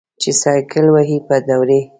[0.21, 1.81] چې سایکل وهې په دوړې.